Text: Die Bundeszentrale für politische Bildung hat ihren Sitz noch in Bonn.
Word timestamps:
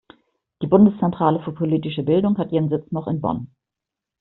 Die 0.63 0.67
Bundeszentrale 0.67 1.39
für 1.43 1.51
politische 1.51 2.01
Bildung 2.01 2.35
hat 2.39 2.51
ihren 2.51 2.69
Sitz 2.69 2.91
noch 2.91 3.05
in 3.07 3.21
Bonn. 3.21 3.51